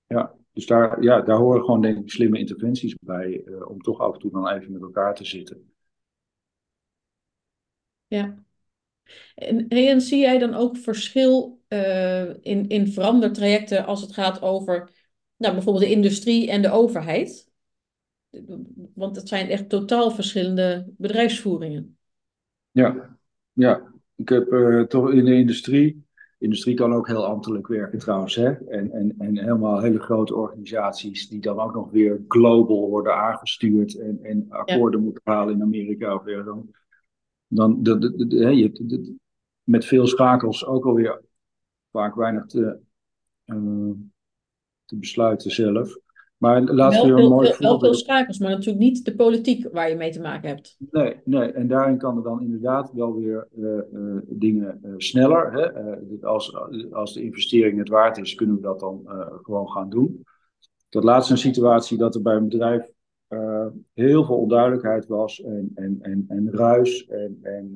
[0.08, 0.36] ja.
[0.52, 3.42] dus daar, ja, daar horen gewoon denk ik slimme interventies bij.
[3.46, 5.71] Uh, om toch af en toe dan even met elkaar te zitten.
[8.12, 8.36] Ja.
[9.36, 11.60] En, en zie jij dan ook verschil
[12.42, 14.90] in, in verandertrajecten als het gaat over
[15.38, 17.50] nou, bijvoorbeeld de industrie en de overheid.
[18.94, 21.98] Want het zijn echt totaal verschillende bedrijfsvoeringen.
[22.72, 23.18] Ja,
[23.52, 23.94] ja.
[24.16, 26.06] ik heb uh, toch in de industrie.
[26.38, 28.36] Industrie kan ook heel ambtelijk werken trouwens.
[28.36, 28.52] Hè?
[28.52, 34.00] En, en, en helemaal hele grote organisaties die dan ook nog weer global worden aangestuurd
[34.00, 35.06] en, en akkoorden ja.
[35.06, 36.70] moeten halen in Amerika of weer dan.
[37.54, 39.12] Dan de, de, de, de, je hebt
[39.64, 41.22] met veel schakels ook alweer
[41.92, 42.80] vaak weinig te,
[43.46, 43.92] uh,
[44.86, 45.98] te besluiten zelf.
[46.38, 49.90] Maar laten we een mooi veel, Wel veel schakels, maar natuurlijk niet de politiek waar
[49.90, 50.78] je mee te maken hebt.
[50.92, 51.52] Nee, nee.
[51.52, 55.54] en daarin kan er dan inderdaad wel weer uh, uh, dingen sneller.
[55.54, 56.26] Hè?
[56.26, 56.56] als,
[56.92, 59.02] als de investering het waard is, kunnen we dat dan
[59.42, 60.24] gewoon gaan doen.
[60.90, 62.92] Dat laatste een situatie dat er bij een bedrijf
[63.94, 67.72] heel veel onduidelijkheid was en, en, en, en ruis en, en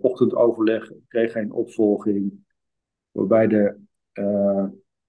[0.00, 2.32] ochtendoverleg kreeg geen opvolging.
[3.10, 3.76] Waarbij de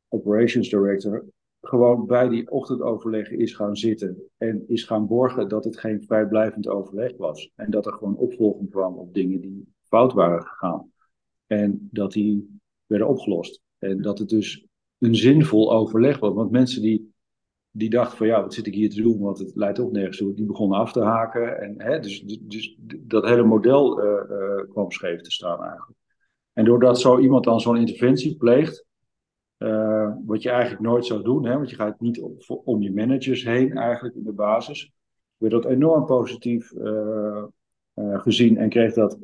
[0.07, 1.25] operations director
[1.61, 6.67] gewoon bij die ochtendoverleggen is gaan zitten en is gaan borgen dat het geen vrijblijvend
[6.67, 7.51] overleg was.
[7.55, 10.91] En dat er gewoon opvolging kwam op dingen die fout waren gegaan.
[11.45, 13.61] En dat die werden opgelost.
[13.77, 14.65] En dat het dus
[14.97, 16.33] een zinvol overleg was.
[16.33, 17.13] Want mensen die,
[17.77, 20.17] die dachten van ja, wat zit ik hier te doen, want het leidt ook nergens
[20.17, 20.33] toe.
[20.33, 21.61] Die begonnen af te haken.
[21.61, 25.99] En, hè, dus, dus dat hele model uh, uh, kwam scheef te staan eigenlijk.
[26.53, 28.85] En doordat zo iemand dan zo'n interventie pleegt,
[29.57, 32.93] uh, wat je eigenlijk nooit zou doen, hè, want je gaat niet om, om je
[32.93, 34.91] managers heen eigenlijk in de basis.
[35.37, 36.73] Werd dat enorm positief
[37.95, 39.17] gezien en kreeg dat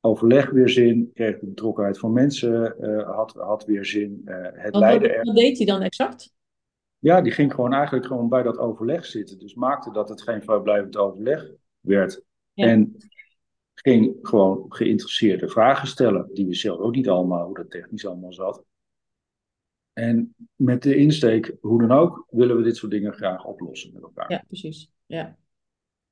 [0.00, 2.74] overleg weer zin, kreeg de betrokkenheid van mensen
[3.06, 4.22] had, had weer zin.
[4.24, 6.32] het wat, wat, wat deed hij dan exact?
[7.02, 9.38] Ja, die ging gewoon eigenlijk gewoon bij dat overleg zitten.
[9.38, 12.22] Dus maakte dat het geen vrijblijvend overleg werd.
[12.52, 12.66] Ja.
[12.66, 12.96] En
[13.74, 18.32] ging gewoon geïnteresseerde vragen stellen, die we zelf ook niet allemaal, hoe dat technisch allemaal
[18.32, 18.64] zat.
[19.92, 24.02] En met de insteek, hoe dan ook, willen we dit soort dingen graag oplossen met
[24.02, 24.30] elkaar.
[24.30, 24.90] Ja, precies.
[25.06, 25.36] Ja.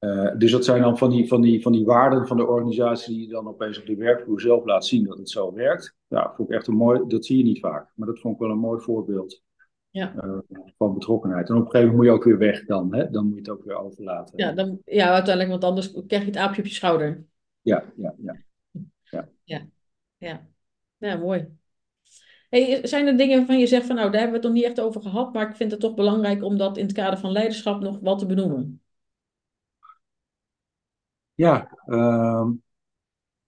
[0.01, 3.15] Uh, dus dat zijn dan van die, van, die, van die waarden van de organisatie
[3.15, 5.97] die je dan opeens op de werkvloer zelf laat zien dat het zo werkt.
[6.09, 7.93] Ja, vond ik echt een mooi, dat zie je niet vaak.
[7.95, 9.43] Maar dat vond ik wel een mooi voorbeeld
[9.91, 10.15] ja.
[10.25, 10.39] uh,
[10.79, 11.49] van betrokkenheid.
[11.49, 13.11] En op een gegeven moment moet je ook weer weg dan, hè?
[13.11, 14.39] dan moet je het ook weer overlaten.
[14.39, 17.25] Ja, dan, ja uiteindelijk, want anders krijg je het aapje op je schouder.
[17.61, 18.37] Ja, ja, ja.
[19.03, 19.67] Ja, ja.
[20.19, 20.49] ja.
[20.99, 21.59] ja mooi.
[22.49, 24.71] Hey, zijn er dingen waarvan je zegt van nou, daar hebben we het nog niet
[24.71, 27.33] echt over gehad, maar ik vind het toch belangrijk om dat in het kader van
[27.33, 28.83] leiderschap nog wat te benoemen?
[31.35, 32.49] Ja, uh,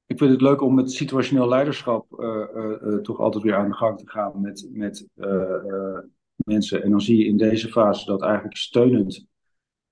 [0.07, 3.99] ik vind het leuk om met situationeel leiderschap uh, toch altijd weer aan de gang
[3.99, 5.07] te gaan met, met
[6.45, 6.83] mensen.
[6.83, 9.27] En dan zie je in deze fase dat eigenlijk steunend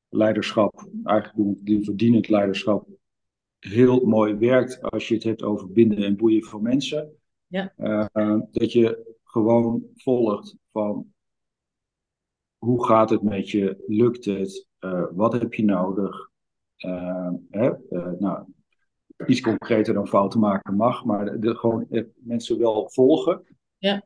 [0.08, 2.88] leiderschap, eigenlijk die verdienend leiderschap,
[3.58, 7.14] heel mooi werkt als je het hebt over binden en boeien voor mensen.
[7.46, 7.72] Ja.
[8.50, 11.12] dat je gewoon volgt van
[12.58, 14.66] hoe gaat het met je, lukt het,
[15.14, 16.30] wat heb je nodig,
[17.50, 17.70] hè?
[18.18, 18.44] nou,
[19.26, 23.42] iets concreter dan fouten maken mag, maar de, gewoon mensen wel volgen.
[23.78, 24.04] Ja.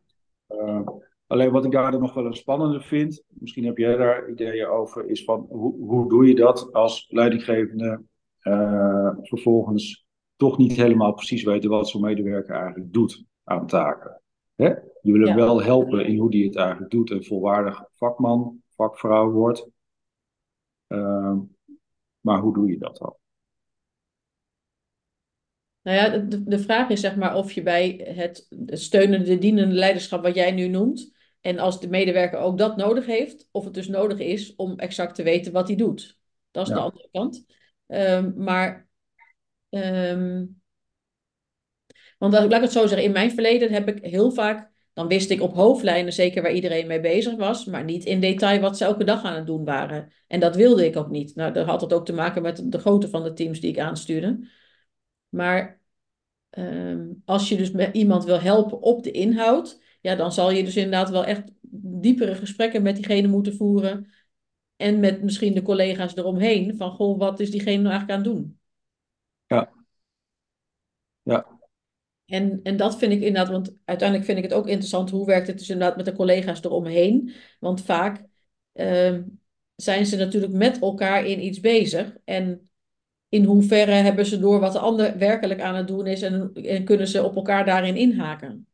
[1.35, 5.09] Alleen wat ik daar nog wel een spannende vind, misschien heb jij daar ideeën over,
[5.09, 8.03] is van hoe, hoe doe je dat als leidinggevende
[8.43, 14.21] uh, vervolgens toch niet helemaal precies weten wat zo'n medewerker eigenlijk doet aan taken.
[14.55, 14.69] Hè?
[15.03, 19.31] Je wil hem wel helpen in hoe die het eigenlijk doet en volwaardig vakman, vakvrouw
[19.31, 19.69] wordt.
[20.89, 21.39] Uh,
[22.21, 23.17] maar hoe doe je dat dan?
[25.83, 30.23] Nou ja, de, de vraag is zeg maar of je bij het steunende, dienende leiderschap
[30.23, 31.13] wat jij nu noemt,
[31.45, 35.15] en als de medewerker ook dat nodig heeft, of het dus nodig is om exact
[35.15, 36.19] te weten wat hij doet.
[36.51, 37.45] Dat is de andere kant.
[37.87, 38.89] Um, maar,
[39.71, 40.63] um,
[42.19, 45.31] want laat ik het zo zeggen, in mijn verleden heb ik heel vaak, dan wist
[45.31, 48.85] ik op hoofdlijnen zeker waar iedereen mee bezig was, maar niet in detail wat ze
[48.85, 50.13] elke dag aan het doen waren.
[50.27, 51.35] En dat wilde ik ook niet.
[51.35, 53.79] Nou, dat had het ook te maken met de grootte van de teams die ik
[53.79, 54.49] aanstuurde.
[55.29, 55.81] Maar
[56.51, 60.65] ehm, als je dus met iemand wil helpen op de inhoud, ja, dan zal je
[60.65, 61.43] dus inderdaad wel echt
[61.81, 64.11] diepere gesprekken met diegene moeten voeren.
[64.77, 66.77] En met misschien de collega's eromheen.
[66.77, 68.59] Van, goh, wat is diegene nou eigenlijk aan het doen?
[69.47, 69.73] Ja.
[71.23, 71.47] Ja.
[72.27, 75.11] En, en dat vind ik inderdaad, want uiteindelijk vind ik het ook interessant.
[75.11, 77.33] Hoe werkt het dus inderdaad met de collega's eromheen?
[77.61, 78.25] Want vaak
[78.73, 79.19] uh,
[79.75, 82.17] zijn ze natuurlijk met elkaar in iets bezig.
[82.25, 82.71] En
[83.29, 86.85] in hoeverre hebben ze door wat de ander werkelijk aan het doen is en, en
[86.85, 88.67] kunnen ze op elkaar daarin inhaken?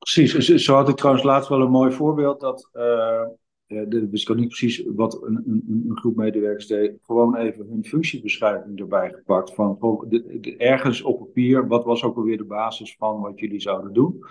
[0.00, 3.26] Precies, zo had ik trouwens laatst wel een mooi voorbeeld dat, uh,
[3.66, 7.66] de, wist ik ook niet precies wat een, een, een, groep medewerkers deed, gewoon even
[7.68, 12.96] hun functiebeschrijving erbij gepakt van de, ergens op papier, wat was ook alweer de basis
[12.96, 14.24] van wat jullie zouden doen.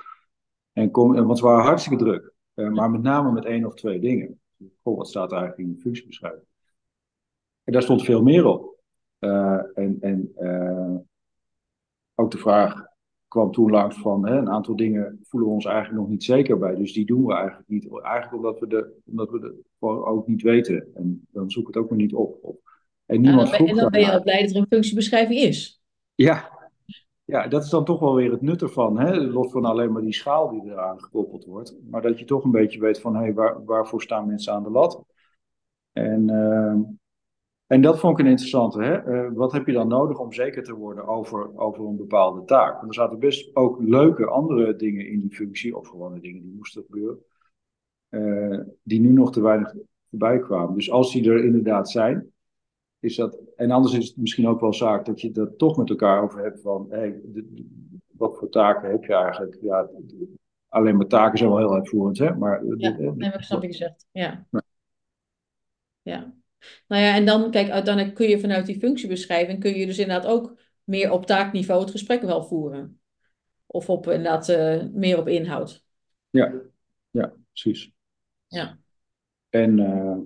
[0.74, 4.00] En kom, want ze waren hartstikke druk, uh, maar met name met één of twee
[4.00, 4.40] dingen.
[4.84, 6.46] Goh, wat staat er eigenlijk in de functiebeschrijving?
[7.64, 8.78] En daar stond veel meer op.
[9.20, 10.34] Uh, en en
[12.16, 12.89] ook de vraag
[13.30, 16.58] kwam toen langs van hè, een aantal dingen voelen we ons eigenlijk nog niet zeker
[16.58, 16.76] bij.
[16.76, 18.02] Dus die doen we eigenlijk niet.
[18.02, 20.88] Eigenlijk omdat we, de, omdat we de, gewoon ook niet weten.
[20.96, 22.60] En dan zoek ik het ook maar niet op.
[23.06, 25.82] En, niemand en dan ben je al blij dat er een functiebeschrijving is.
[26.16, 26.50] Ja.
[27.24, 29.00] ja, dat is dan toch wel weer het nut ervan.
[29.00, 29.16] Hè?
[29.16, 31.76] Los van alleen maar die schaal die eraan gekoppeld wordt.
[31.90, 34.64] Maar dat je toch een beetje weet van hé, hey, waar, waarvoor staan mensen aan
[34.64, 35.04] de lat.
[35.92, 36.30] En...
[36.30, 36.98] Uh,
[37.70, 38.82] en dat vond ik een interessante.
[38.84, 39.08] Hè?
[39.08, 42.76] Uh, wat heb je dan nodig om zeker te worden over, over een bepaalde taak?
[42.76, 46.54] Want er zaten best ook leuke andere dingen in die functie, of gewone dingen die
[46.56, 47.24] moesten gebeuren,
[48.10, 49.76] uh, die nu nog te weinig
[50.10, 50.76] voorbij kwamen.
[50.76, 52.32] Dus als die er inderdaad zijn,
[53.00, 53.40] is dat.
[53.56, 56.44] En anders is het misschien ook wel zaak dat je dat toch met elkaar over
[56.44, 57.22] hebt van, hey,
[58.08, 59.58] wat voor taken heb je eigenlijk?
[59.62, 59.90] Ja,
[60.68, 62.36] alleen maar taken zijn wel heel uitvoerend, hè?
[62.36, 64.06] Maar, ja, nee, ik snap je gezegd.
[64.12, 64.48] Ja.
[66.02, 66.34] ja.
[66.88, 70.32] Nou ja, en dan, kijk, uiteindelijk kun je vanuit die functiebeschrijving, kun je dus inderdaad
[70.32, 73.00] ook meer op taakniveau het gesprek wel voeren.
[73.66, 75.86] Of op inderdaad uh, meer op inhoud.
[76.30, 76.54] Ja,
[77.10, 77.92] ja, precies.
[78.48, 78.78] Ja.
[79.50, 80.18] En, uh,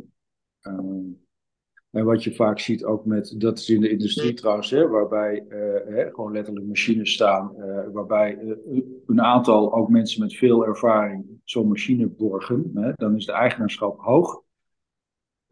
[1.90, 5.46] en wat je vaak ziet ook met, dat is in de industrie trouwens, hè, waarbij
[5.50, 7.54] uh, hè, gewoon letterlijk machines staan,
[7.92, 8.58] waarbij
[9.06, 12.72] een aantal ook mensen met veel ervaring zo'n machine borgen.
[12.74, 14.43] Hè, dan is de eigenaarschap hoog.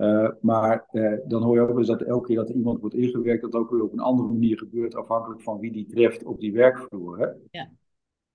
[0.02, 2.96] Uh, maar uh, dan hoor je ook eens dat elke keer dat er iemand wordt
[2.96, 6.40] ingewerkt, dat ook weer op een andere manier gebeurt, afhankelijk van wie die treft op
[6.40, 7.20] die werkvloer.
[7.20, 7.28] Hè?
[7.52, 7.72] Ja.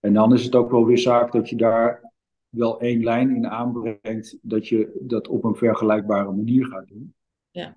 [0.01, 2.13] En dan is het ook wel weer zaak dat je daar
[2.49, 7.15] wel één lijn in aanbrengt, dat je dat op een vergelijkbare manier gaat doen.
[7.51, 7.77] Ja.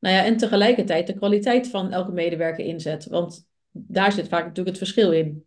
[0.00, 4.76] Nou ja, en tegelijkertijd de kwaliteit van elke medewerker inzet, want daar zit vaak natuurlijk
[4.76, 5.46] het verschil in.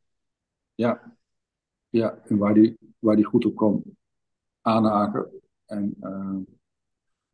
[0.73, 1.17] Ja,
[1.89, 3.83] ja en waar die, waar die goed op kan
[4.61, 5.29] aanhaken.
[5.65, 6.37] En uh,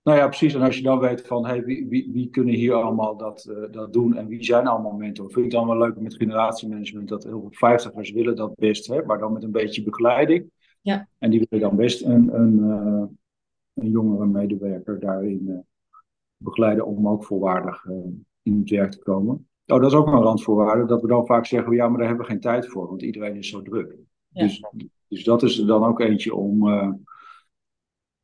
[0.03, 0.53] nou ja, precies.
[0.53, 3.71] En als je dan weet van hey, wie, wie, wie kunnen hier allemaal dat, uh,
[3.71, 5.31] dat doen en wie zijn allemaal mentor.
[5.31, 9.05] Vind ik dan wel leuk met generatiemanagement dat heel veel vijftigers willen dat best, hè,
[9.05, 10.49] maar dan met een beetje begeleiding.
[10.81, 11.07] Ja.
[11.17, 13.03] En die willen dan best een, een, uh,
[13.73, 15.57] een jongere medewerker daarin uh,
[16.37, 17.85] begeleiden om ook volwaardig
[18.43, 19.47] in het werk te komen.
[19.65, 22.25] Oh, dat is ook een randvoorwaarde, dat we dan vaak zeggen, ja, maar daar hebben
[22.25, 23.95] we geen tijd voor, want iedereen is zo druk.
[24.27, 24.43] Ja.
[24.43, 24.63] Dus,
[25.07, 26.67] dus dat is er dan ook eentje om,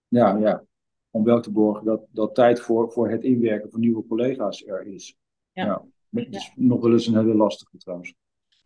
[0.07, 0.63] ja, ja,
[1.17, 4.87] om wel te borgen dat, dat tijd voor, voor het inwerken van nieuwe collega's er
[4.87, 5.17] is.
[5.51, 5.85] Ja.
[6.09, 8.13] Dat is nog wel eens een hele lastige trouwens.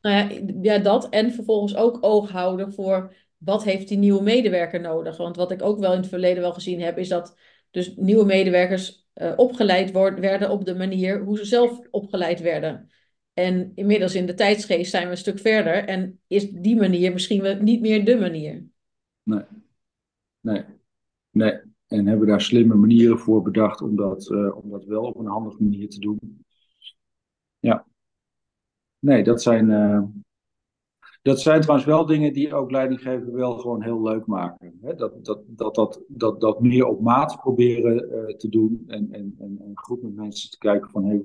[0.02, 1.10] Nou ja, ja, dat.
[1.10, 5.18] En vervolgens ook oog houden voor wat heeft die nieuwe medewerker nodig.
[5.18, 7.38] Want wat ik ook wel in het verleden wel gezien heb, is dat
[7.72, 12.90] dus nieuwe medewerkers uh, opgeleid worden, werden op de manier hoe ze zelf opgeleid werden.
[13.34, 17.42] En inmiddels in de tijdsgeest zijn we een stuk verder en is die manier misschien
[17.42, 18.66] wel niet meer de manier.
[19.24, 19.44] Nee,
[20.40, 20.64] nee,
[21.32, 21.71] nee.
[21.92, 25.26] En hebben daar slimme manieren voor bedacht om dat, uh, om dat wel op een
[25.26, 26.46] handige manier te doen.
[27.60, 27.86] Ja.
[29.00, 30.04] Nee, dat zijn, uh,
[31.22, 34.78] dat zijn trouwens wel dingen die ook leidinggever wel gewoon heel leuk maken.
[34.82, 34.96] Hè?
[34.96, 39.36] Dat, dat, dat, dat, dat, dat meer op maat proberen uh, te doen en, en,
[39.40, 41.24] en, goed met mensen te kijken van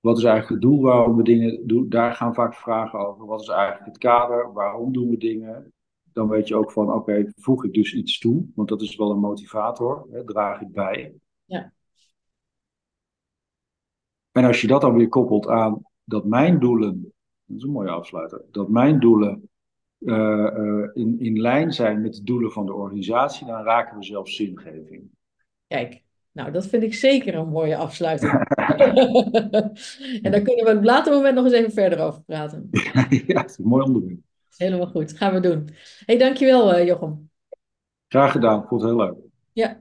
[0.00, 1.88] wat is eigenlijk het doel waarom we dingen doen?
[1.88, 3.26] Daar gaan vaak vragen over.
[3.26, 4.52] Wat is eigenlijk het kader?
[4.52, 5.72] Waarom doen we dingen?
[6.12, 8.46] Dan weet je ook van, oké, okay, voeg ik dus iets toe?
[8.54, 10.06] Want dat is wel een motivator.
[10.10, 10.24] Hè?
[10.24, 11.14] Draag ik bij.
[11.44, 11.72] Ja.
[14.32, 17.12] En als je dat dan weer koppelt aan dat mijn doelen,
[17.44, 19.50] dat is een mooie afsluiter, dat mijn doelen
[19.98, 20.16] uh,
[20.56, 24.36] uh, in, in lijn zijn met de doelen van de organisatie, dan raken we zelfs
[24.36, 25.02] zingeving.
[25.66, 28.32] Kijk, nou, dat vind ik zeker een mooie afsluiting.
[30.22, 32.68] en daar kunnen we op een later moment nog eens even verder over praten.
[33.26, 34.20] ja, het is een mooi onderwerp.
[34.56, 35.68] Helemaal goed, gaan we doen.
[36.04, 37.30] hey, dankjewel uh, Jochem.
[38.08, 39.14] Graag gedaan, vond het heel leuk.
[39.52, 39.80] Ja.